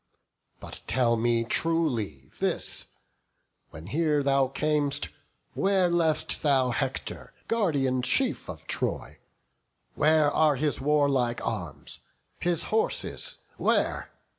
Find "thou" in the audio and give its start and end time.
4.23-4.47, 6.41-6.71